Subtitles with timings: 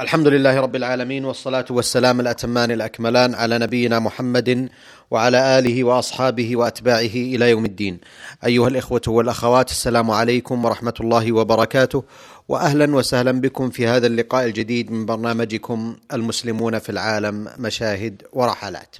[0.00, 4.68] الحمد لله رب العالمين والصلاة والسلام الأتمان الأكملان على نبينا محمد
[5.10, 7.98] وعلى آله وأصحابه وأتباعه إلى يوم الدين.
[8.46, 12.04] أيها الإخوة والأخوات السلام عليكم ورحمة الله وبركاته
[12.48, 18.96] واهلا وسهلا بكم في هذا اللقاء الجديد من برنامجكم المسلمون في العالم مشاهد ورحلات.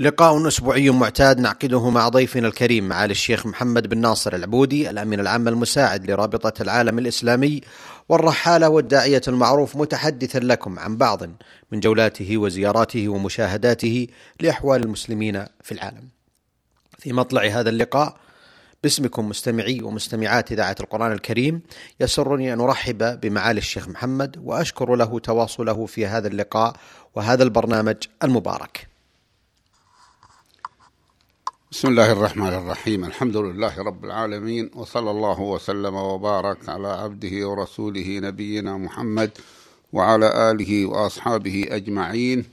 [0.00, 5.48] لقاء أسبوعي معتاد نعقده مع ضيفنا الكريم معالي الشيخ محمد بن ناصر العبودي الأمين العام
[5.48, 7.60] المساعد لرابطة العالم الإسلامي
[8.08, 11.22] والرحالة والداعية المعروف متحدثا لكم عن بعض
[11.72, 14.06] من جولاته وزياراته ومشاهداته
[14.40, 16.08] لأحوال المسلمين في العالم.
[16.98, 18.16] في مطلع هذا اللقاء
[18.82, 21.60] باسمكم مستمعي ومستمعات إذاعة القرآن الكريم
[22.00, 26.76] يسرني أن أرحب بمعالي الشيخ محمد وأشكر له تواصله في هذا اللقاء
[27.14, 28.97] وهذا البرنامج المبارك.
[31.72, 38.18] بسم الله الرحمن الرحيم الحمد لله رب العالمين وصلى الله وسلم وبارك على عبده ورسوله
[38.18, 39.30] نبينا محمد
[39.92, 42.44] وعلى آله وأصحابه أجمعين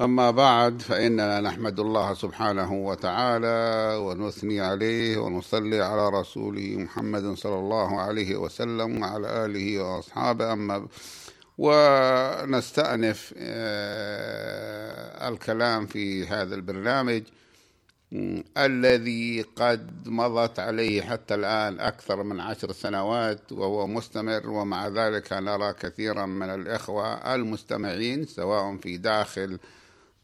[0.00, 8.00] أما بعد فإننا نحمد الله سبحانه وتعالى ونثني عليه ونصلي على رسوله محمد صلى الله
[8.00, 10.86] عليه وسلم وعلى آله وأصحابه أما
[11.58, 13.34] ونستأنف
[15.28, 17.22] الكلام في هذا البرنامج
[18.58, 25.72] الذي قد مضت عليه حتى الآن أكثر من عشر سنوات وهو مستمر ومع ذلك نرى
[25.72, 29.58] كثيرا من الإخوة المستمعين سواء في داخل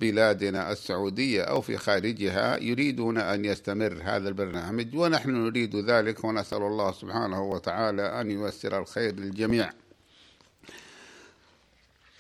[0.01, 6.93] بلادنا السعودية أو في خارجها يريدون أن يستمر هذا البرنامج ونحن نريد ذلك ونسأل الله
[6.93, 9.73] سبحانه وتعالى أن ييسر الخير للجميع.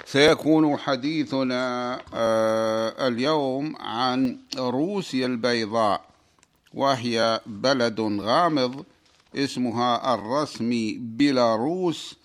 [0.06, 2.00] سيكون حديثنا
[3.08, 6.04] اليوم عن روسيا البيضاء
[6.74, 8.84] وهي بلد غامض
[9.34, 12.16] اسمها الرسمي بيلاروس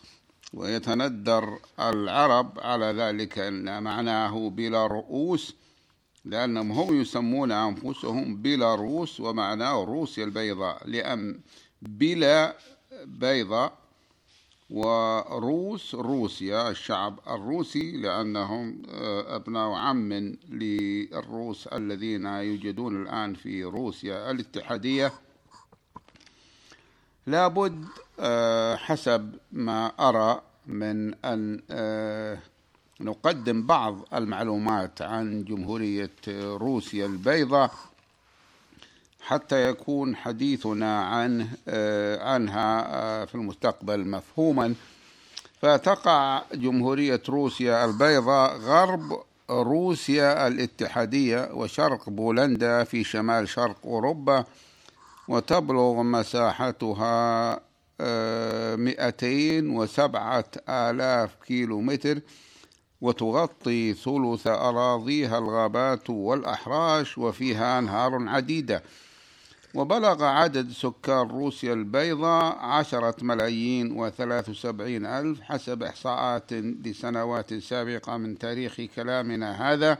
[0.53, 5.55] ويتندر العرب على ذلك إن معناه بلا رؤوس
[6.25, 11.39] لأنهم هم يسمون أنفسهم بيلاروس ومعناه روسيا البيضاء لأن
[11.81, 12.55] بلا
[13.05, 13.80] بيضاء
[14.71, 18.81] وروس روسيا الشعب الروسي لأنهم
[19.27, 20.13] أبناء عم
[20.49, 25.13] للروس الذين يوجدون الآن في روسيا الاتحادية.
[27.27, 27.85] لابد
[28.75, 31.59] حسب ما أرى من أن
[32.99, 36.11] نقدم بعض المعلومات عن جمهورية
[36.57, 37.71] روسيا البيضاء.
[39.21, 41.47] حتى يكون حديثنا عنه
[42.21, 44.73] عنها في المستقبل مفهوما.
[45.61, 54.45] فتقع جمهورية روسيا البيضاء غرب روسيا الاتحادية وشرق بولندا في شمال شرق أوروبا
[55.27, 57.59] وتبلغ مساحتها
[58.75, 62.19] مئتين وسبعة آلاف كيلو متر
[63.01, 68.83] وتغطي ثلث أراضيها الغابات والأحراش وفيها أنهار عديدة.
[69.75, 78.37] وبلغ عدد سكان روسيا البيضاء عشرة ملايين وثلاث وسبعين ألف حسب إحصاءات لسنوات سابقة من
[78.37, 79.97] تاريخ كلامنا هذا.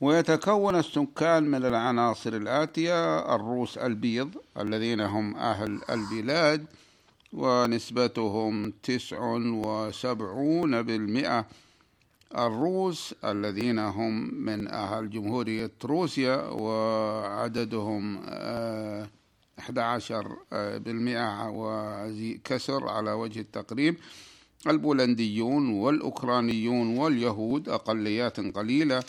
[0.00, 6.66] ويتكون السكان من العناصر الآتية الروس البيض الذين هم أهل البلاد
[7.32, 11.46] ونسبتهم تسع وسبعون بالمئة.
[12.36, 18.20] الروس الذين هم من أهل جمهورية روسيا وعددهم
[19.58, 23.96] أحد عشر بالمئة وكسر على وجه التقريب.
[24.66, 29.02] البولنديون والأوكرانيون واليهود أقليات قليلة.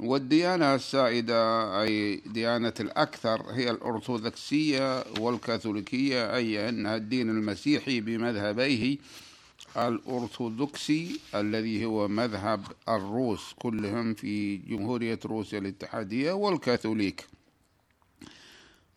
[0.00, 8.98] والديانة السائدة أي ديانة الأكثر هي الأرثوذكسية والكاثوليكية أي أنها الدين المسيحي بمذهبيه.
[9.78, 17.26] الأرثوذكسي الذي هو مذهب الروس كلهم في جمهورية روسيا الاتحادية والكاثوليك.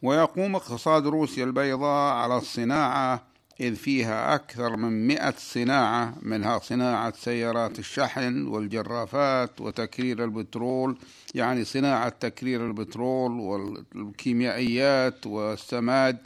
[0.02, 3.32] ويقوم اقتصاد روسيا البيضاء على الصناعة
[3.62, 10.98] إذ فيها أكثر من مئة صناعة منها صناعة سيارات الشحن والجرافات وتكرير البترول
[11.36, 16.18] يعني صناعة تكرير البترول والكيميائيات والسماد.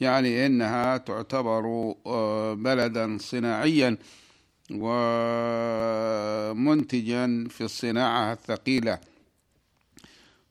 [0.00, 1.94] يعني إنها تعتبر
[2.54, 3.96] بلدا صناعيا
[6.50, 8.98] ومنتجا في الصناعة الثقيلة.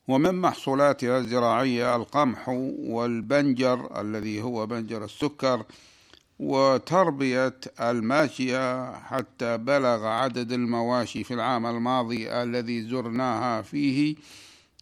[0.08, 2.50] ومن محصولاتها الزراعية القمح
[2.80, 5.64] والبنجر الذي هو بنجر السكر
[6.40, 14.16] وتربية الماشية حتى بلغ عدد المواشي في العام الماضي الذي زرناها فيه.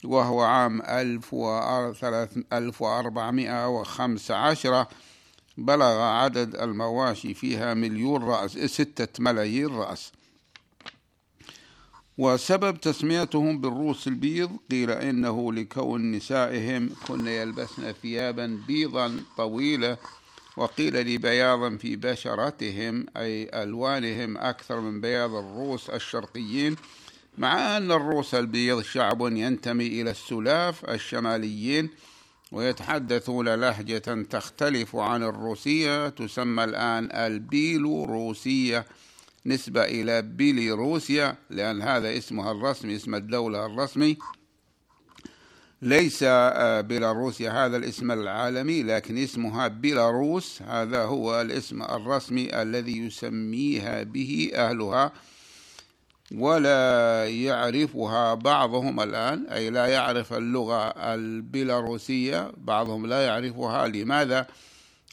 [0.03, 0.81] وهو عام
[2.53, 4.87] ألف وأربعمائة وخمس عشرة
[5.57, 10.11] بلغ عدد المواشي فيها مليون رأس ستة ملايين رأس.
[12.17, 19.97] وسبب تسميتهم بالروس البيض قيل إنه لكون نسائهم كن يلبسن ثيابا بيضا طويلة
[20.57, 26.75] وقيل لبياضا في بشرتهم أي ألوانهم أكثر من بياض الروس الشرقيين.
[27.37, 31.89] مع أن الروس البيض شعب ينتمي إلى السلاف الشماليين
[32.51, 38.85] ويتحدثون لهجة تختلف عن الروسية تسمى الآن البيلوروسية
[39.45, 44.17] نسبة إلى بيليروسيا لأن هذا اسمها الرسمي اسم الدولة الرسمي.
[45.81, 50.61] ليس آه، بيلاروسيا هذا الاسم العالمي لكن اسمها بيلاروس.
[50.61, 55.11] هذا هو الاسم الرسمي الذي يسميها به أهلها.
[56.35, 64.47] ولا يعرفها بعضهم الآن أي لا يعرف اللغة البيلاروسية بعضهم لا يعرفها لماذا؟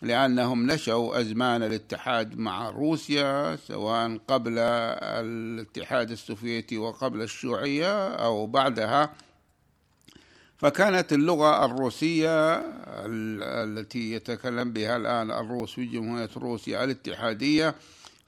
[0.03, 9.13] لأنهم نشأوا أزمان الاتحاد مع روسيا سواء قبل الاتحاد السوفيتي وقبل الشيوعية أو بعدها
[10.57, 12.55] فكانت اللغة الروسية
[13.65, 17.75] التي يتكلم بها الآن الروس في جمهورية روسيا الاتحادية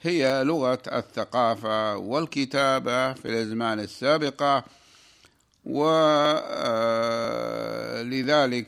[0.03, 4.65] هي لغة الثقافة والكتابة في الأزمان السابقة
[5.65, 6.37] ولذلك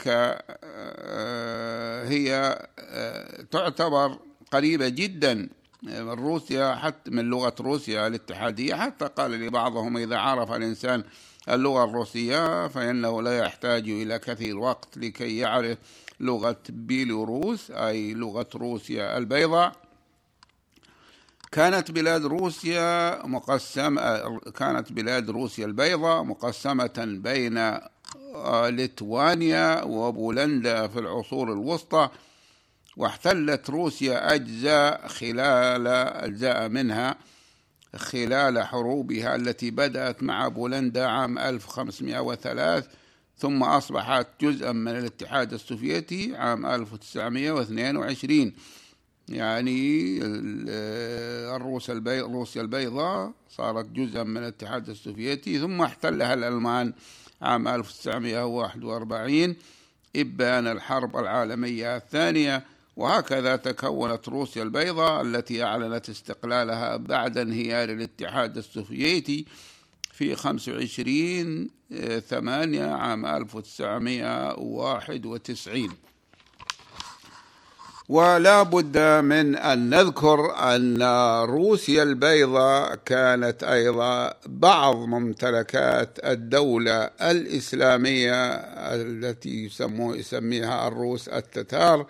[0.08, 4.19] آه، آه، هي آه، تعتبر
[4.52, 5.48] قريبة جدا
[5.82, 8.75] من روسيا حتى من لغة روسيا الاتحادية.
[8.75, 11.04] حتى قال لي بعضهم إذا عرف الإنسان
[11.48, 15.78] اللغة الروسية فإنه لا يحتاج إلى كثير وقت لكي يعرف
[16.20, 19.88] لغة بيلوروس أي لغة روسيا البيضاء.
[21.53, 27.79] كانت بلاد روسيا مقسمة كانت بلاد روسيا البيضاء مقسمة بين
[28.77, 32.09] ليتوانيا وبولندا في العصور الوسطى
[32.97, 35.87] واحتلت روسيا أجزاء خلال
[36.27, 37.17] أجزاء منها
[37.97, 42.89] خلال حروبها التي بدأت مع بولندا عام 1503
[43.39, 48.53] ثم أصبحت جزءا من الاتحاد السوفيتي عام 1922
[49.28, 50.19] يعني
[51.56, 52.20] الروس البي...
[52.20, 56.92] روسيا البيضاء صارت جزءا من الاتحاد السوفيتي ثم احتلها الألمان
[57.42, 59.56] عام 1941
[60.16, 62.64] إبان الحرب العالمية الثانية
[62.96, 69.44] وهكذا تكونت روسيا البيضاء التي أعلنت استقلالها بعد انهيار الاتحاد السوفيتي
[70.12, 71.69] في 25
[72.28, 75.88] 8 عام 1991
[78.08, 81.02] ولا بد من أن نذكر أن
[81.44, 88.44] روسيا البيضاء كانت أيضا بعض ممتلكات الدولة الإسلامية
[88.94, 92.06] التي يسمو يسميها الروس التتار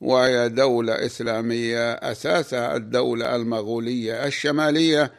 [0.00, 5.12] وهي دولة إسلامية أساسها الدولة المغولية الشمالية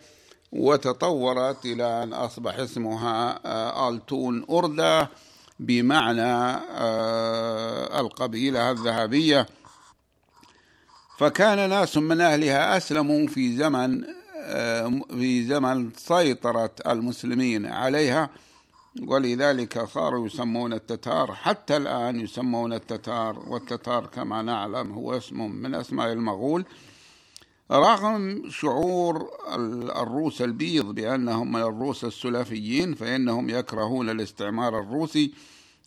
[0.51, 5.09] وتطورت إلى أن أصبح اسمها آه، آلتون أردة
[5.59, 6.21] بمعنى
[6.77, 9.47] آه، القبيلة الذهبية.
[11.19, 14.03] فكان ناس من أهلها أسلموا في زمن
[14.41, 18.29] آه، في زمن سيطرة المسلمين عليها
[19.07, 21.33] ولذلك صاروا يسمون التتار.
[21.33, 26.65] حتى الآن يسمون التتار والتتار كما نعلم هو اسم من أسماء المغول.
[27.71, 29.29] رغم شعور
[30.01, 35.31] الروس البيض بأنهم من الروس السلفيين فإنهم يكرهون الاستعمار الروسي.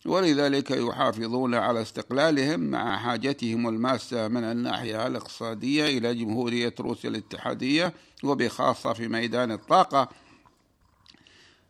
[0.05, 7.93] ولذلك يحافظون على استقلالهم مع حاجتهم الماسة من الناحية الاقتصادية إلى جمهورية روسيا الاتحادية
[8.23, 10.09] وبخاصة في ميدان الطاقة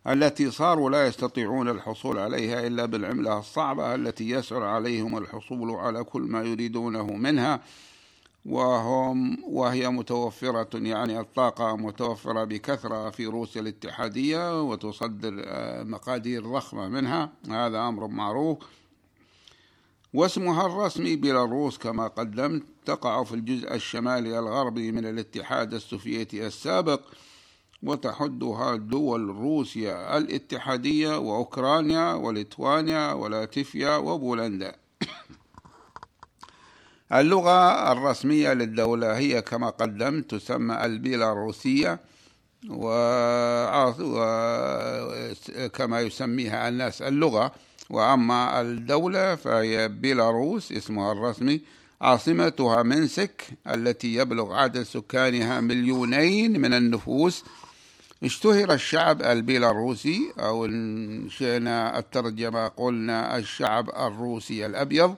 [0.06, 6.22] التي صاروا لا يستطيعون الحصول عليها إلا بالعملة الصعبة التي يسعر عليهم الحصول على كل
[6.22, 7.60] ما يريدونه منها.
[8.46, 17.32] وهم وهي متوفرة يعني الطاقة متوفرة بكثرة في روسيا الاتحادية وتصدر آه، مقادير ضخمة منها.
[17.50, 18.58] هذا أمر معروف.
[20.14, 27.00] واسمها الرسمي بيلاروس كما قدمت تقع في الجزء الشمالي الغربي من الاتحاد السوفيتي السابق
[27.82, 34.76] وتحدها دول روسيا الاتحادية وأوكرانيا وليتوانيا ولاتفيا وبولندا.
[37.12, 42.00] اللغة الرسمية للدولة هي كما قدمت تسمى البيلاروسية
[45.48, 47.52] وكما يسميها الناس اللغة.
[47.90, 51.60] وأما الدولة فهي بيلاروس اسمها الرسمي.
[52.00, 57.44] عاصمتها منسك التي يبلغ عدد سكانها مليونين من النفوس.
[58.24, 65.14] اشتهر الشعب البيلاروسي أو إن شئنا الترجمة قلنا الشعب الروسي الأبيض.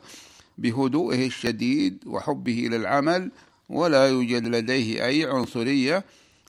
[0.59, 3.31] بهدوئه الشديد وحبه للعمل
[3.69, 6.05] ولا يوجد لديه أي عنصرية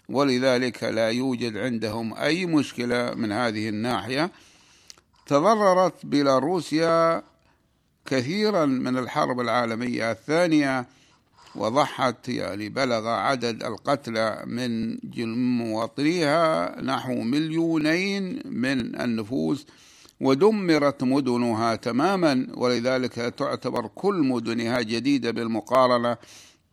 [0.10, 4.32] ولذلك لا يوجد عندهم أي مشكلة من هذه الناحية.
[5.26, 7.24] تضررت بيلاروسيا
[8.06, 10.86] كثيرا من الحرب العالمية الثانية
[11.56, 14.98] وضحت يعني بلغ عدد القتلى من
[15.58, 19.66] مواطنيها نحو مليونين من النفوس.
[20.21, 26.17] ودمرت مدنها تماما ولذلك تعتبر كل مدنها جديدة بالمقارنة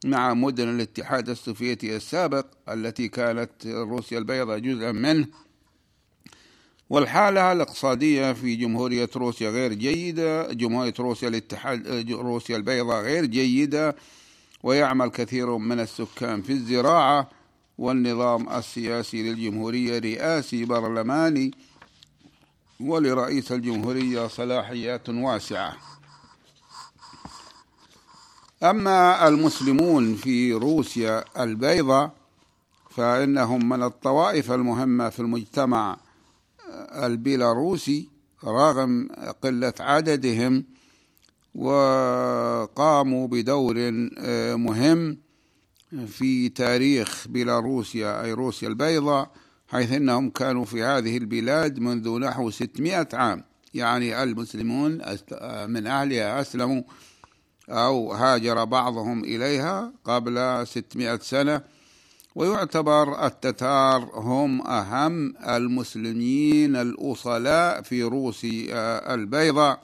[0.04, 5.26] مع مدن الاتحاد السوفيتي السابق التي كانت روسيا البيضاء جزءا منه.
[6.90, 13.96] والحالة الاقتصادية في جمهورية روسيا غير جيدة جمهورية روسيا الاتحاد روسيا البيضاء غير جيدة
[14.62, 17.30] ويعمل كثير من السكان في الزراعة
[17.78, 21.50] والنظام السياسي للجمهورية رئاسي برلماني.
[22.80, 25.76] ولرئيس الجمهورية صلاحيات واسعة.
[28.62, 32.12] أما المسلمون في روسيا البيضاء
[32.90, 35.96] فإنهم من الطوائف المهمة في المجتمع
[36.92, 38.08] البيلاروسي
[38.44, 39.08] رغم
[39.42, 40.64] قلة عددهم
[41.54, 43.74] وقاموا بدور
[44.56, 45.18] مهم
[46.06, 49.30] في تاريخ بيلاروسيا أي روسيا البيضاء.
[49.74, 53.44] حيث أنهم كانوا في هذه البلاد منذ نحو 600 عام.
[53.74, 54.92] يعني المسلمون
[55.66, 56.82] من أهلها أسلموا
[57.68, 61.62] أو هاجر بعضهم إليها قبل 600 سنة.
[62.34, 69.82] ويعتبر التتار هم أهم المسلمين الأصلاء في روسيا البيضاء.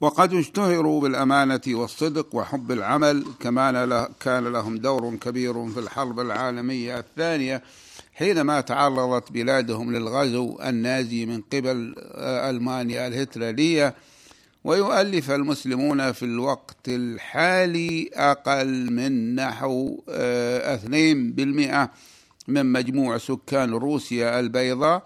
[0.00, 7.62] وقد اشتهروا بالأمانة والصدق وحب العمل كما كان لهم دور كبير في الحرب العالمية الثانية.
[8.18, 11.94] حينما تعرضت بلادهم للغزو النازي من قبل
[12.50, 13.94] ألمانيا الهتلرية
[14.64, 20.02] ويؤلف المسلمون في الوقت الحالي أقل من نحو
[20.74, 21.90] اثنين بالمئة
[22.48, 25.02] من مجموع سكان روسيا البيضاء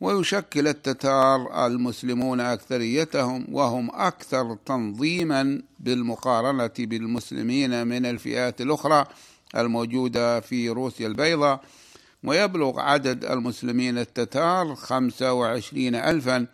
[0.00, 9.06] ويشكل التتار المسلمون أكثريتهم وهم أكثر تنظيما بالمقارنة بالمسلمين من الفئات الأخرى
[9.56, 11.60] الموجودة في روسيا البيضاء.
[12.24, 16.46] ويبلغ عدد المسلمين التتار خمسة وعشرين ألفا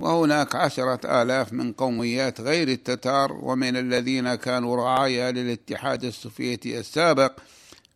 [0.00, 7.32] وهناك عشرة آلاف من قوميات غير التتار ومن الذين كانوا رعايا للاتحاد السوفيتي السابق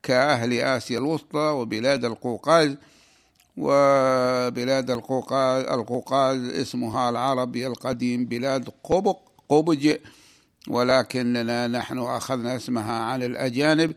[0.02, 2.76] كأهل آسيا الوسطى وبلاد القوقاز
[3.57, 9.97] وبلاد القوقاز القوقاز اسمها العربي القديم بلاد قبق قبج
[10.69, 13.95] ولكننا نحن أخذنا اسمها عن الأجانب.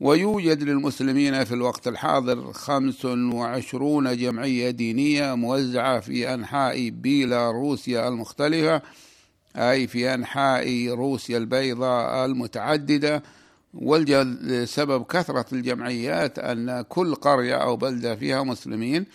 [0.00, 8.82] ويوجد للمسلمين في الوقت الحاضر خمس وعشرون جمعية دينية موزعة في أنحاء بيلاروسيا المختلفة
[9.56, 13.22] أي في أنحاء روسيا البيضاء المتعددة.
[13.74, 19.06] والسبب كثرة الجمعيات أن كل قرية أو بلدة فيها مسلمين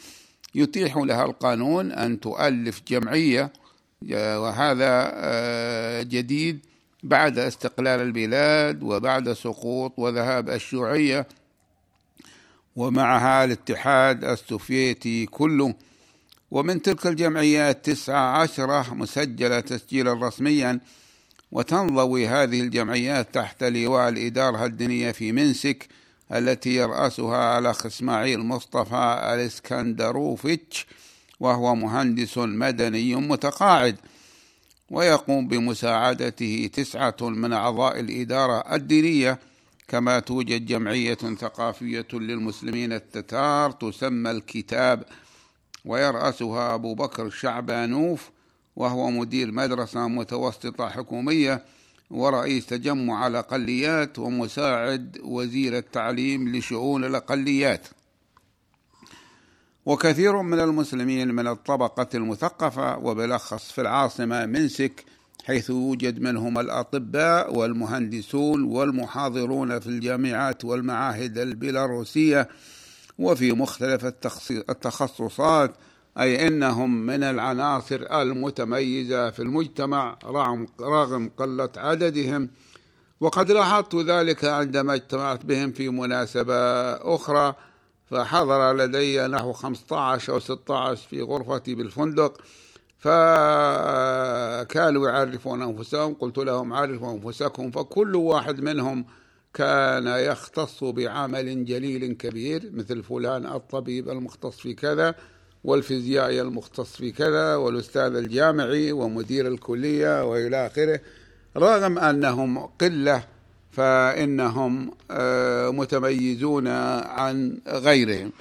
[0.55, 3.53] يتيح لها القانون أن تؤلف جمعية
[4.11, 6.59] وهذا آه، جديد
[7.03, 11.27] بعد استقلال البلاد وبعد سقوط وذهاب الشيوعية
[12.75, 15.73] ومعها الاتحاد السوفيتي كله.
[16.51, 20.79] ومن تلك الجمعيات تسعة عشرة مسجلة تسجيلا رسميا.
[21.51, 25.87] وتنضوي هذه الجمعيات تحت لواء الإدارة الدينية في منسك
[26.33, 30.85] التي يرأسها الأخ إسماعيل مصطفى الإسكندروفيتش
[31.39, 33.95] وهو مهندس مدني متقاعد.
[34.91, 39.39] ويقوم بمساعدته تسعة من أعضاء الإدارة الدينية
[39.87, 45.03] كما توجد جمعية ثقافية للمسلمين التتار تسمى الكتاب
[45.85, 48.29] ويرأسها أبو بكر الشعبانوف
[48.75, 51.65] وهو مدير مدرسة متوسطة حكومية
[52.11, 57.87] ورئيس تجمع الأقليات ومساعد وزير التعليم لشؤون الأقليات.
[59.85, 65.05] وكثير من المسلمين من الطبقة المثقفة وبالأخص في العاصمة منسك
[65.45, 72.49] حيث يوجد منهم الأطباء والمهندسون والمحاضرون في الجامعات والمعاهد البيلاروسية
[73.19, 74.05] وفي مختلف
[74.69, 75.75] التخصصات
[76.19, 80.17] أي أنهم من العناصر المتميزة في المجتمع
[80.81, 82.49] رغم قلة عددهم.
[83.19, 86.55] وقد لاحظت ذلك عندما اجتمعت بهم في مناسبة
[87.15, 87.55] أخرى
[88.13, 92.41] فحضر لدي نحو 15 أو 16 في غرفتي بالفندق
[92.99, 93.89] فكانوا
[95.09, 99.05] يعرفون أنفسهم قلت لهم عرفوا أنفسكم فكل واحد منهم
[99.53, 105.15] كان يختص بعمل جليل كبير مثل فلان الطبيب المختص في كذا
[105.63, 110.99] والفيزيائي المختص في كذا والأستاذ الجامعي ومدير الكلية وإلى آخره
[111.57, 113.23] رغم أنهم قلة
[113.73, 118.31] فإنهم آه، متميزون عن غيرهم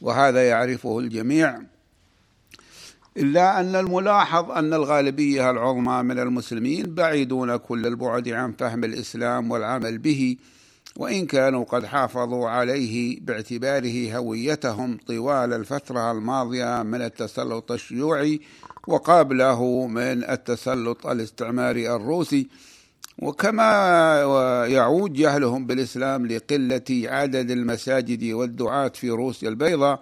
[0.00, 1.60] وهذا يعرفه الجميع.
[3.16, 9.98] إلا أن الملاحظ أن الغالبية العظمى من المسلمين بعيدون كل البعد عن فهم الإسلام والعمل
[9.98, 10.36] به
[10.96, 18.40] وإن كانوا قد حافظوا عليه باعتباره هويتهم طوال الفترة الماضية من التسلط الشيوعي
[18.88, 22.48] وقبله من التسلط الاستعماري الروسي
[23.18, 30.00] وكما يعود جهلهم بالإسلام لقلة عدد المساجد والدعاة في روسيا البيضاء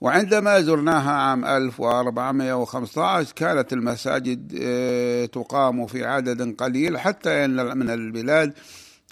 [0.00, 8.52] وعندما زرناها عام 1415 كانت المساجد آه، تقام في عدد قليل حتى إن من البلاد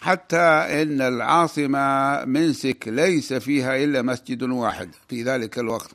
[0.01, 0.37] حتى
[0.83, 5.91] إن العاصمة منسك ليس فيها إلا مسجد واحد في ذلك الوقت.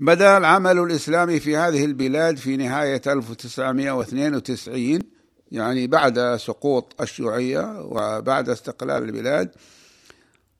[0.00, 5.15] بدأ العمل الإسلامي في هذه البلاد في نهاية 1992
[5.52, 9.50] يعني بعد سقوط الشيوعية وبعد استقلال البلاد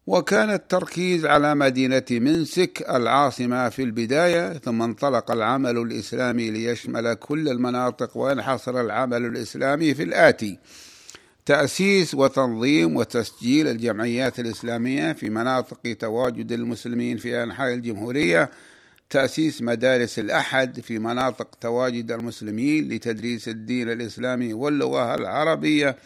[0.06, 8.16] وكان التركيز على مدينة منسك العاصمة في البداية ثم انطلق العمل الإسلامي ليشمل كل المناطق
[8.16, 10.58] وينحصر العمل الإسلامي في الآتي.
[11.46, 18.50] تأسيس وتنظيم وتسجيل الجمعيات الإسلامية في مناطق تواجد المسلمين في أنحاء الجمهورية
[19.10, 25.96] تأسيس مدارس الأحد في مناطق تواجد المسلمين لتدريس الدين الإسلامي واللغة العربية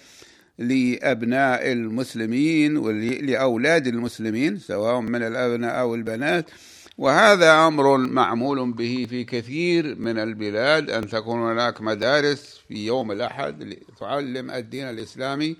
[0.59, 6.51] لأبناء المسلمين ولأولاد المسلمين سواء من الأبناء أو البنات.
[6.99, 13.77] وهذا أمر معمول به في كثير من البلاد أن تكون هناك مدارس في يوم الأحد
[14.01, 15.57] تعلم الدين الإسلامي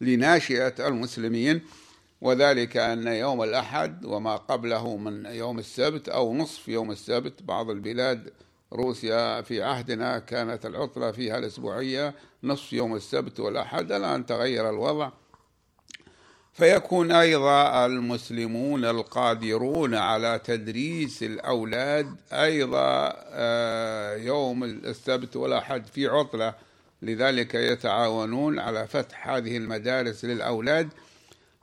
[0.00, 1.60] لناشئة المسلمين.
[2.20, 8.32] وذلك أن يوم الأحد وما قبله من يوم السبت أو نصف يوم السبت بعض البلاد
[8.72, 15.10] روسيا في عهدنا كانت العطلة فيها الأسبوعية نصف يوم السبت والأحد الآن تغير الوضع.
[16.52, 26.54] فيكون أيضا المسلمون القادرون على تدريس الأولاد أيضا آه، يوم السبت والأحد في عطلة.
[27.02, 30.88] لذلك يتعاونون على فتح هذه المدارس للأولاد.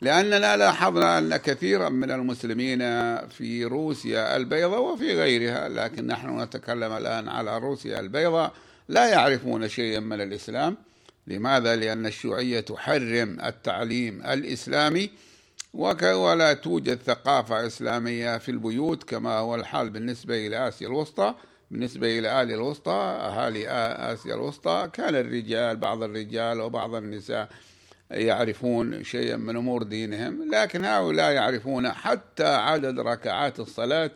[0.02, 2.80] لأننا لاحظنا أن كثيرا من المسلمين
[3.28, 8.54] في روسيا البيضاء وفي غيرها لكن نحن نتكلم الآن على روسيا البيضاء
[8.90, 10.78] لا يعرفون شيئا من الإسلام
[11.28, 15.10] لماذا؟ لأن الشيوعية تحرم التعليم الإسلامي
[15.74, 21.36] ولا توجد ثقافة إسلامية في البيوت كما هو الحال بالنسبة إلى آسيا الوسطى
[21.72, 23.70] بالنسبة إلى آل الوسطى أهالي
[24.14, 27.50] آسيا الوسطى كان الرجال بعض الرجال وبعض النساء
[28.12, 34.12] يعرفون شيئا من أمور دينهم لكن هؤلاء يعرفون حتى عدد ركعات الصلاة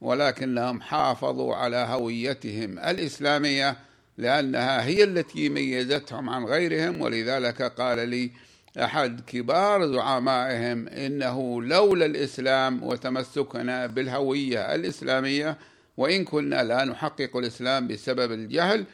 [0.00, 3.76] ولكنهم حافظوا على هويتهم الإسلامية
[4.18, 7.00] لأنها هي التي ميزتهم عن غيرهم.
[7.00, 8.30] ولذلك قال لي
[8.78, 15.58] أحد كبار زعمائهم إنه لولا الإسلام وتمسكنا بالهوية الإسلامية
[15.96, 18.84] وإن كنا لا نحقق الإسلام بسبب الجهل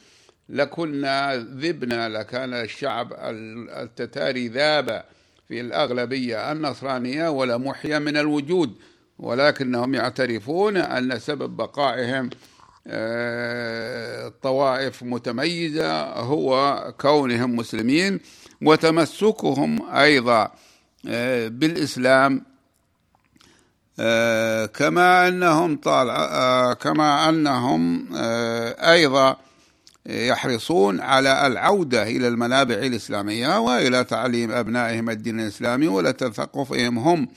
[0.48, 3.12] لكنا ذبنا لكان الشعب
[3.82, 5.04] التتاري ذاب
[5.48, 8.74] في الأغلبية النصرانية ولمحيا من الوجود
[9.18, 12.30] ولكنهم يعترفون أن سبب بقائهم
[12.88, 18.20] آه، طوائف متميزة هو كونهم مسلمين
[18.62, 20.52] وتمسكهم أيضا
[21.08, 22.42] آه، بالإسلام
[24.00, 26.08] آه، كما أنهم طال
[26.74, 28.08] كما أنهم
[28.78, 29.36] أيضا
[30.08, 37.28] يحرصون على العودة إلى المنابع الإسلامية وإلى تعليم أبنائهم الدين الإسلامي ولتثقفهم هم.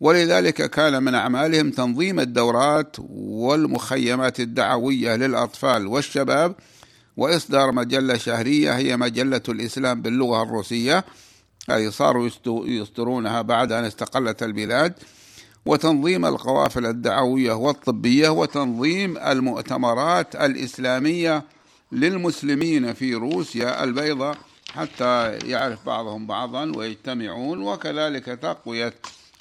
[0.00, 6.54] ولذلك كان من أعمالهم تنظيم الدورات والمخيمات الدعوية للأطفال والشباب
[7.16, 11.04] وإصدار مجلة شهرية هي مجلة الإسلام باللغة الروسية
[11.70, 14.94] هذه صاروا يصدرونها بعد أن استقلت البلاد.
[15.66, 21.44] وتنظيم القوافل الدعوية والطبية وتنظيم المؤتمرات الإسلامية
[21.92, 24.38] للمسلمين في روسيا البيضاء
[24.72, 28.94] حتى يعرف بعضهم بعضا ويجتمعون وكذلك تقوية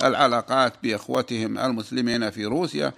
[0.04, 2.94] العلاقات بإخوتهم المسلمين في روسيا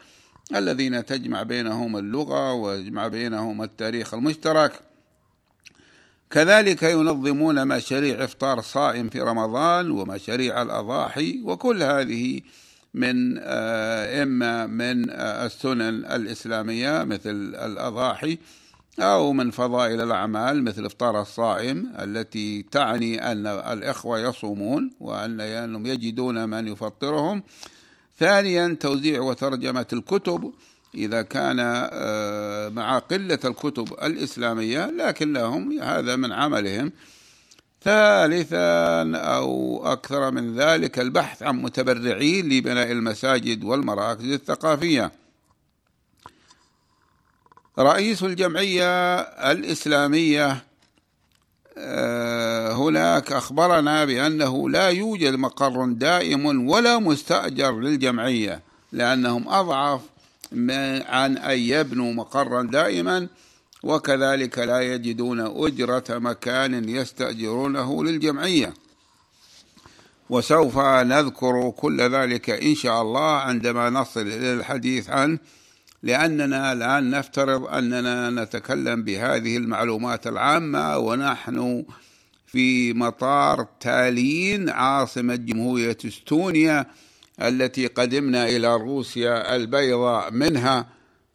[0.55, 4.79] الذين تجمع بينهم اللغة ويجمع بينهم التاريخ المشترك.
[6.31, 12.41] كذلك ينظمون مشاريع إفطار صائم في رمضان ومشاريع الأضاحي وكل هذه
[12.93, 18.37] من آه، إما من آه، السنن الإسلامية مثل الأضاحي
[18.99, 26.67] أو من فضائل الأعمال مثل إفطار الصائم التي تعني أن الإخوة يصومون وأنهم يجدون من
[26.67, 27.43] يفطرهم.
[28.19, 30.53] ثانيا توزيع وترجمة الكتب.
[30.95, 36.91] إذا كان آه، مع قلة الكتب الإسلامية لكنهم هذا من عملهم.
[37.83, 45.20] ثالثا أو أكثر من ذلك البحث عن متبرعين لبناء المساجد والمراكز الثقافية.
[47.79, 50.63] رئيس الجمعية الإسلامية
[51.77, 60.01] آه، هناك أخبرنا بأنه لا يوجد مقر دائم ولا مستأجر للجمعية لأنهم أضعف
[61.07, 63.27] عن أن يبنوا مقرا دائما
[63.83, 68.73] وكذلك لا يجدون أجرة مكان يستأجرونه للجمعية.
[70.29, 75.39] وسوف نذكر كل ذلك إن شاء الله عندما نصل إلى الحديث عنه
[76.03, 81.85] لأننا الآن نفترض أننا نتكلم بهذه المعلومات العامة ونحن
[82.47, 86.85] في مطار تالين عاصمة جمهورية إستونيا
[87.41, 90.87] التي قدمنا إلى روسيا البيضاء منها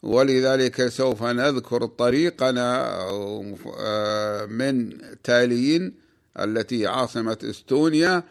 [0.03, 2.87] ولذلك سوف نذكر طريقنا
[3.79, 5.93] آه، من تالين
[6.39, 8.23] التي عاصمة إستونيا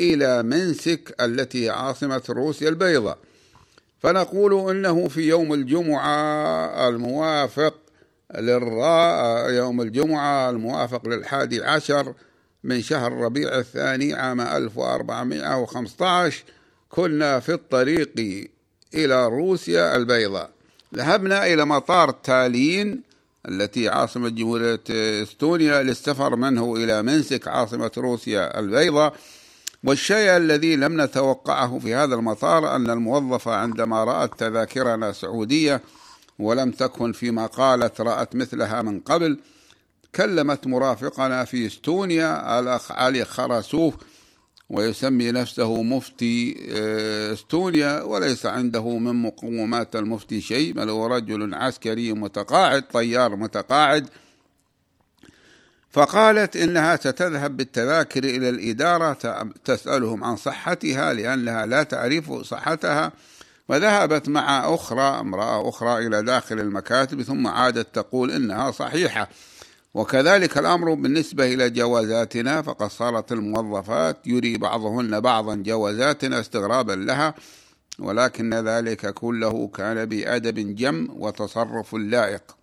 [0.00, 3.18] إلى منسك التي عاصمة روسيا البيضاء.
[4.00, 7.74] فنقول إنه في يوم الجمعة الموافق
[8.38, 12.14] للراء يوم الجمعة الموافق للحادي عشر
[12.64, 16.44] من شهر ربيع الثاني عام 1415
[16.88, 18.10] كنا في الطريق
[18.94, 20.50] إلى روسيا البيضاء.
[20.94, 23.02] ذهبنا إلى مطار تالين
[23.48, 24.80] التي عاصمة جمهورية
[25.22, 29.14] إستونيا للسفر منه إلى منسك عاصمة روسيا البيضاء.
[29.84, 35.80] والشيء الذي لم نتوقعه في هذا المطار أن الموظفة عندما رأت تذاكرنا سعودية
[36.38, 39.38] ولم تكن فيما قالت رأت مثلها من قبل
[40.14, 43.94] كلمت مرافقنا في إستونيا الأخ علي خرسوف
[44.70, 52.12] ويسمي نفسه مفتي آه، إستونيا وليس عنده من مقومات المفتي شيء بل هو رجل عسكري
[52.12, 54.08] متقاعد طيار متقاعد.
[55.92, 63.12] فقالت إنها ستذهب بالتذاكر إلى الإدارة تسألهم عن صحتها لأنها لا تعرف صحتها
[63.68, 69.28] وذهبت مع أخرى امرأة أخرى إلى داخل المكاتب ثم عادت تقول إنها صحيحة.
[69.94, 77.34] وكذلك الأمر بالنسبة إلى جوازاتنا فقد صارت الموظفات يري بعضهن بعضا جوازاتنا استغرابا لها
[77.98, 82.59] ولكن ذلك كله كان بأدب جم وتصرف لائق.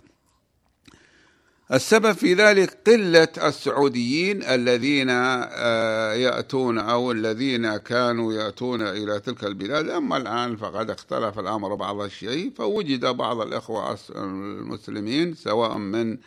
[1.74, 9.90] السبب في ذلك قلة السعوديين الذين آه، يأتون أو الذين كانوا يأتون إلى تلك البلاد.
[9.90, 16.18] أما الآن فقد اختلف الأمر بعض الشيء فوجد بعض الإخوة المسلمين سواء من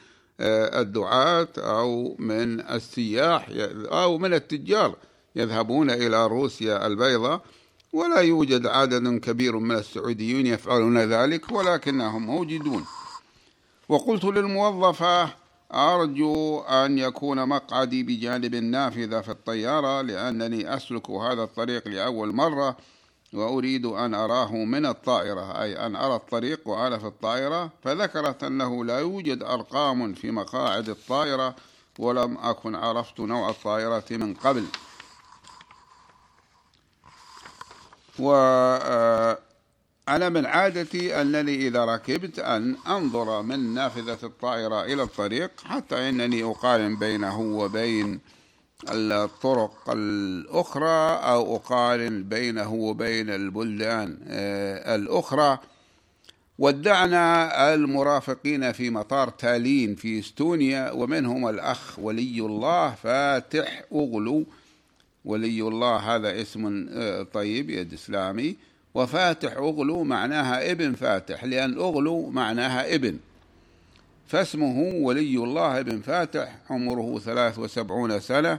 [0.40, 3.48] آه، الدعاة أو من السياح
[3.92, 4.96] أو من التجار
[5.36, 7.42] يذهبون إلى روسيا البيضاء.
[7.92, 12.84] ولا يوجد عدد كبير من السعوديين يفعلون ذلك ولكنهم موجودون.
[13.90, 15.28] وقلت للموظفة
[15.74, 22.76] أرجو أن يكون مقعدي بجانب النافذة في الطيارة لأنني أسلك هذا الطريق لأول مرة
[23.32, 27.70] وأريد أن أراه من الطائرة أي أن أرى الطريق وأنا في الطائرة.
[27.84, 31.54] فذكرت أنه لا يوجد أرقام في مقاعد الطائرة
[31.98, 34.64] ولم أكن عرفت نوع الطائرة من قبل.
[38.18, 38.30] و
[40.10, 46.42] أنا من عادتي أنني إذا ركبت أن أنظر من نافذة الطائرة إلى الطريق حتى أنني
[46.44, 48.20] أقارن بينه وبين
[48.90, 55.58] الطرق الأخرى أو أقارن بينه وبين البلدان آه، الأخرى.
[56.58, 64.44] ودعنا المرافقين في مطار تالين في إستونيا ومنهم الأخ ولي الله فاتح أغلو.
[65.24, 68.69] ولي الله هذا اسم آه، طيب يد إسلامي.
[68.94, 73.18] وفاتح أغلو معناها ابن فاتح لأن أغلو معناها ابن.
[74.26, 78.58] فاسمه ولي الله ابن فاتح عمره ثلاث وسبعون سنة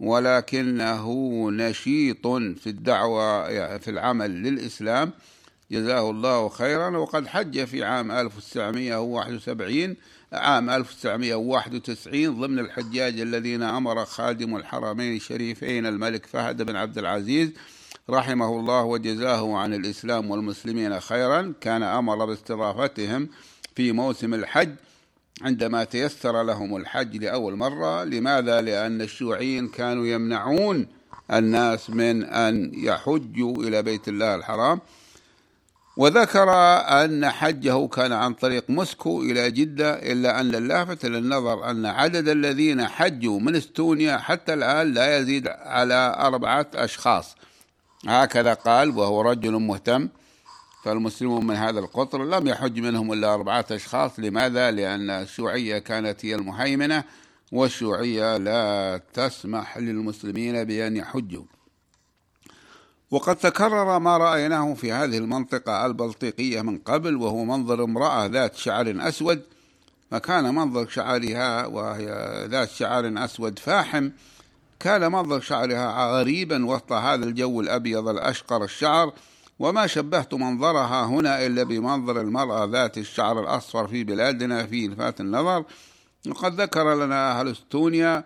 [0.00, 1.10] ولكنه
[1.50, 5.12] نشيط في الدعوة في العمل للإسلام.
[5.70, 6.96] جزاه الله خيرا.
[6.96, 9.96] وقد حج في عام 1971
[10.32, 17.50] عام 1991 ضمن الحجاج الذين أمر خادم الحرمين الشريفين الملك فهد بن عبد العزيز
[18.10, 23.28] رحمه الله وجزاه عن الإسلام والمسلمين خيرا كان أمر باستضافتهم
[23.76, 24.74] في موسم الحج
[25.42, 28.04] عندما تيسر لهم الحج لأول مرة.
[28.04, 30.86] لماذا؟ لأن الشيوعيين كانوا يمنعون
[31.32, 34.80] الناس من أن يحجوا إلى بيت الله الحرام.
[35.96, 36.50] وذكر
[37.04, 42.86] أن حجه كان عن طريق موسكو إلى جدة إلا أن اللافت للنظر أن عدد الذين
[42.86, 47.36] حجوا من إستونيا حتى الآن لا يزيد على أربعة أشخاص.
[48.08, 50.08] هكذا قال وهو رجل مهتم
[50.84, 54.18] فالمسلمون من هذا القطر لم يحج منهم إلا أربعة أشخاص.
[54.18, 57.04] لماذا؟ لأن الشيوعية كانت هي المهيمنة
[57.52, 61.44] والشيوعية لا تسمح للمسلمين بأن يحجوا.
[63.10, 68.94] وقد تكرر ما رأيناه في هذه المنطقة البلطيقية من قبل وهو منظر امرأة ذات شعر
[69.00, 69.42] أسود.
[70.10, 72.06] فكان منظر شعرها وهي
[72.50, 74.10] ذات شعر أسود فاحم
[74.82, 79.12] كان منظر شعرها غريبا وسط هذا الجو الأبيض الأشقر الشعر
[79.58, 85.64] وما شبهت منظرها هنا إلا بمنظر المرأة ذات الشعر الأصفر في بلادنا في الفات النظر.
[86.28, 88.24] وقد ذكر لنا أهل إستونيا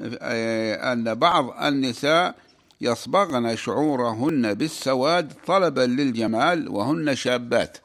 [0.00, 2.34] آه، أن بعض النساء
[2.80, 7.78] يصبغن شعورهن بالسواد طلبا للجمال وهن شابات.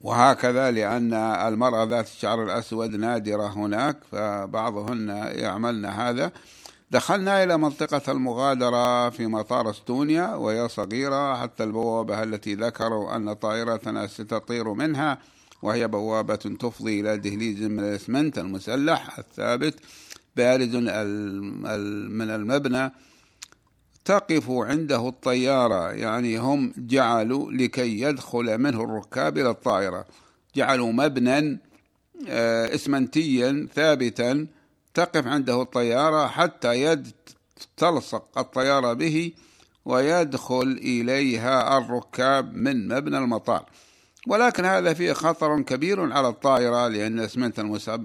[0.00, 6.32] وهكذا لأن المرأة ذات الشعر الأسود نادرة هناك فبعضهن يعملن هذا.
[6.90, 14.06] دخلنا إلى منطقة المغادرة في مطار إستونيا وهي صغيرة حتى البوابة التي ذكروا أن طائرتنا
[14.06, 15.18] ستطير منها
[15.62, 19.74] وهي بوابة تفضي إلى دهليز من الإسمنت المسلح الثابت
[20.36, 22.92] بارز من المبنى
[24.04, 25.92] تقف عنده الطيارة.
[25.92, 30.04] يعني هم جعلوا لكي يدخل منه الركاب إلى الطائرة.
[30.56, 31.58] جعلوا مبنى
[32.28, 34.46] آه، إسمنتيا ثابتا
[34.96, 37.12] تقف عنده الطيارة حتى يد
[37.76, 39.32] تلصق الطيارة به
[39.84, 43.64] ويدخل إليها الركاب من مبنى المطار.
[44.26, 47.58] ولكن هذا فيه خطر كبير على الطائرة لأن اسمنت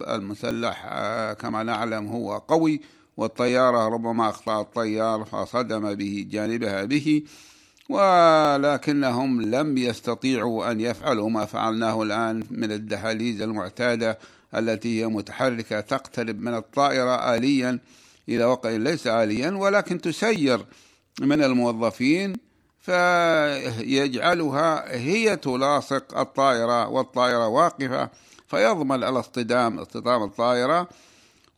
[0.08, 2.82] المسلح آه، كما نعلم هو قوي
[3.18, 7.24] والطيارة ربما أخطأ الطيار فصدم به جانبها به
[7.90, 14.18] ولكنهم لم يستطيعوا أن يفعلوا ما فعلناه الآن من الدهاليز المعتادة
[14.56, 17.80] التي هي متحركة تقترب من الطائرة آليا
[18.30, 20.66] إلى وقع ليس آليا ولكن تسير
[21.22, 22.36] من الموظفين
[22.80, 28.10] فيجعلها هي تلاصق الطائرة والطائرة واقفة
[28.48, 30.88] فيضمن الاصطدام اصطدام الطائرة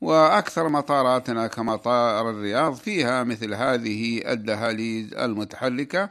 [0.01, 6.10] وأكثر مطاراتنا كمطار الرياض فيها مثل هذه الدهاليز المتحركة.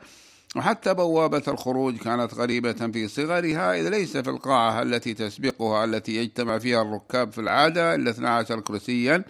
[0.56, 6.58] وحتى بوابة الخروج كانت غريبة في صغرها إذ ليس في القاعة التي تسبقها التي يجتمع
[6.58, 9.24] فيها الركاب في العادة إلا 12 كرسيا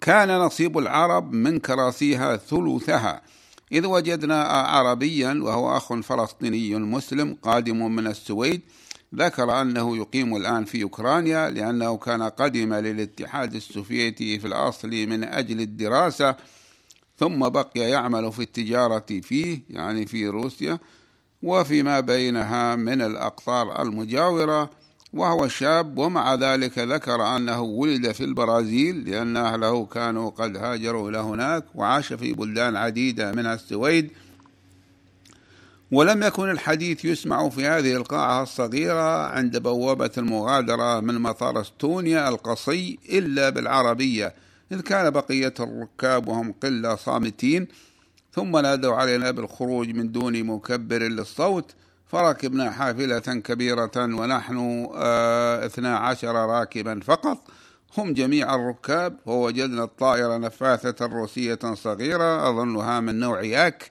[0.00, 3.22] كان نصيب العرب من كراسيها ثلثها.
[3.72, 8.60] إذ وجدنا عربيا وهو أخ فلسطيني مسلم قادم من السويد
[9.14, 15.60] ذكر أنه يقيم الآن في أوكرانيا لأنه كان قدم للاتحاد السوفيتي في الأصل من أجل
[15.60, 16.36] الدراسة.
[17.18, 20.78] ثم بقي يعمل في التجارة فيه يعني في روسيا
[21.42, 24.70] وفيما بينها من الأقطار المجاورة
[25.14, 31.18] وهو شاب ومع ذلك ذكر أنه ولد في البرازيل لأن أهله كانوا قد هاجروا إلى
[31.18, 34.10] هناك وعاش في بلدان عديدة منها السويد.
[35.92, 42.98] ولم يكن الحديث يسمع في هذه القاعة الصغيرة عند بوابة المغادرة من مطار استونيا القصي
[43.12, 44.34] إلا بالعربية.
[44.72, 47.68] إذ كان بقية الركاب وهم قلة صامتين
[48.32, 51.74] ثم نادوا علينا بالخروج من دون مكبر للصوت
[52.06, 57.50] فركبنا حافلة كبيرة ونحن آه اثنا عشر راكبا فقط.
[57.98, 63.90] هم جميع الركاب ووجدنا الطائرة نفاثة روسية صغيرة أظنها من نوع ياك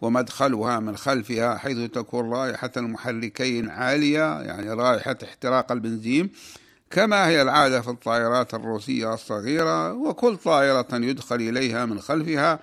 [0.00, 6.30] ومدخلها من خلفها حيث تكون رائحة المحركين عالية يعني رائحة احتراق البنزين.
[6.90, 12.58] كما هي العادة في الطائرات الروسية الصغيرة وكل طائرة يدخل إليها من خلفها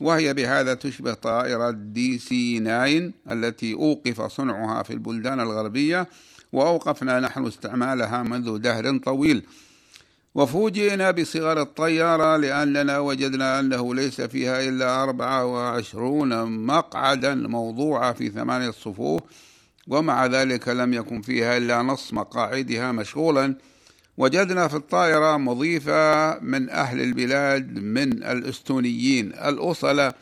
[0.00, 6.08] وهي بهذا تشبه طائرة دي سي 9 التي أوقف صنعها في البلدان الغربية
[6.52, 9.42] وأوقفنا نحن استعمالها منذ دهر طويل.
[10.34, 18.70] وفوجئنا بصغر الطيارة لأننا وجدنا أنه ليس فيها إلا أربعة وعشرون مقعدا موضوعة في ثمانية
[18.70, 19.22] صفوف
[19.86, 23.54] ومع ذلك لم يكن فيها إلا نص مقاعدها مشغولا.
[24.18, 30.12] وجدنا في الطائرة مضيفة من أهل البلاد من الأستونيين الأصلة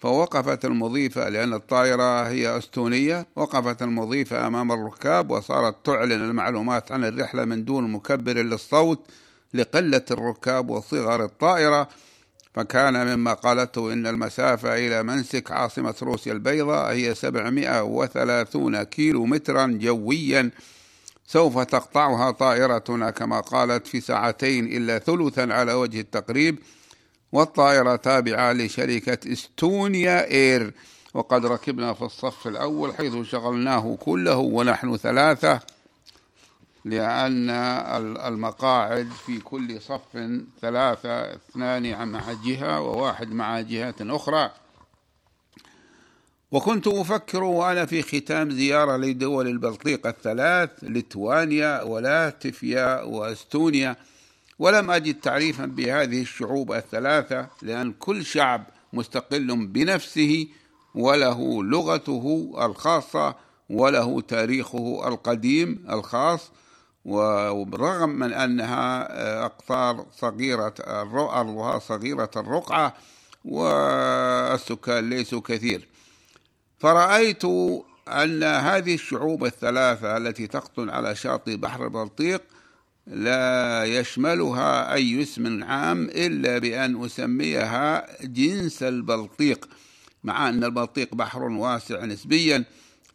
[0.00, 7.44] فوقفت المضيفة لأن الطائرة هي أستونية وقفت المضيفة أمام الركاب وصارت تعلن المعلومات عن الرحلة
[7.44, 9.06] من دون مكبر للصوت
[9.54, 11.88] لقلة الركاب وصغر الطائرة.
[12.54, 20.50] فكان مما قالته إن المسافة إلى منسك عاصمة روسيا البيضاء هي 730 كيلو مترا جويا
[21.26, 26.58] سوف تقطعها طائرتنا كما قالت في ساعتين إلا ثلثا على وجه التقريب
[27.32, 30.74] والطائرة تابعة لشركة إستونيا إير.
[31.14, 35.60] وقد ركبنا في الصف الأول حيث شغلناه كله ونحن ثلاثة.
[36.84, 37.50] لأن
[38.26, 40.00] المقاعد في كل صف
[40.60, 44.50] ثلاثة اثنان مع جهة وواحد مع جهة أخرى.
[46.52, 53.96] وكنت أفكر وأنا في ختام زيارة لدول البلطيق الثلاث ليتوانيا ولاتفيا وأستونيا.
[54.58, 60.46] ولم أجد تعريفا بهذه الشعوب الثلاثة لأن كل شعب مستقل بنفسه
[60.94, 63.34] وله لغته الخاصة
[63.70, 66.50] وله تاريخه القديم الخاص.
[67.04, 72.94] وبرغم من أنها أقطار صغيرة أرضها صغيرة الرقعة
[73.44, 75.88] والسكان ليسوا كثير.
[76.78, 77.44] فرأيت
[78.08, 82.42] أن هذه الشعوب الثلاثة التي تقطن على شاطئ بحر البلطيق
[83.06, 89.68] لا يشملها أي اسم عام إلا بأن أسميها جنس البلطيق
[90.24, 92.64] مع أن البلطيق بحر واسع نسبيا.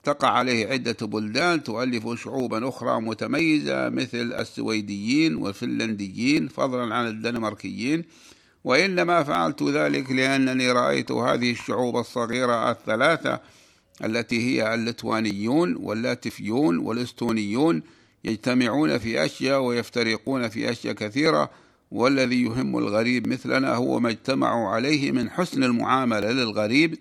[0.07, 8.03] تقع عليه عدة بلدان تؤلف شعوبا أخرى متميزة مثل السويديين والفنلنديين فضلا عن الدنماركيين.
[8.63, 13.39] وإنما فعلت ذلك لأنني رأيت هذه الشعوب الصغيرة الثلاثة
[14.03, 17.81] التي هي اللتوانيون واللاتفيون والإستونيون
[18.23, 21.49] يجتمعون في أشياء ويفترقون في أشياء كثيرة.
[21.91, 26.97] والذي يهم الغريب مثلنا هو ما اجتمعوا عليه من حسن المعاملة للغريب.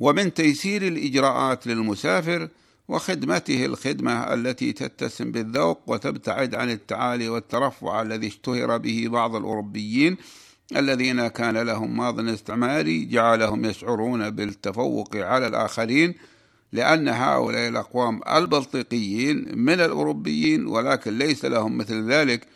[0.00, 2.48] ومن تيسير الإجراءات للمسافر
[2.88, 10.16] وخدمته الخدمة التي تتسم بالذوق وتبتعد عن التعالي والترفع الذي اشتهر به بعض الأوروبيين
[10.76, 16.14] الذين كان لهم ماض استعماري جعلهم يشعرون بالتفوق على الآخرين
[16.72, 22.46] لأن هؤلاء الأقوام البلطيقيين من الأوروبيين ولكن ليس لهم مثل ذلك.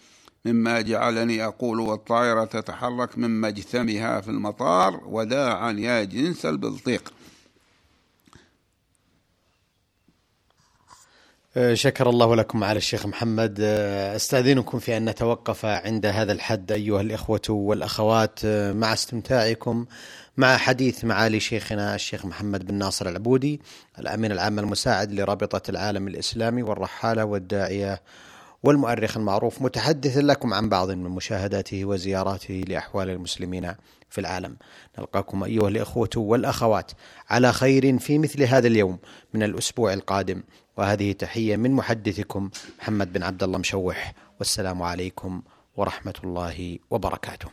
[0.44, 7.12] مما جعلني أقول والطائرة تتحرك من مجثمها في المطار وداعا يا جنس البلطيق.
[11.73, 13.59] شكر الله لكم على الشيخ محمد.
[13.61, 18.41] أه، أستأذنكم في أن نتوقف عند هذا الحد أيها الإخوة والأخوات.
[18.45, 19.87] أه، مع استمتاعكم
[20.37, 23.61] مع حديث معالي شيخنا الشيخ محمد بن ناصر العبودي
[23.99, 28.03] الأمين العام المساعد لرابطة العالم الإسلامي والرحالة والداعية
[28.63, 33.75] والمؤرخ المعروف متحدثا لكم عن بعض من مشاهداته وزياراته لأحوال المسلمين
[34.11, 34.57] في العالم.
[34.99, 36.93] نلقاكم أيها الإخوة والأخوات
[37.31, 38.99] على خير في مثل هذا اليوم
[39.35, 40.43] من الأسبوع القادم.
[40.81, 45.43] وهذه تحية من محدثكم محمد بن عبد الله مشوح والسلام عليكم
[45.77, 47.49] ورحمة الله وبركاته.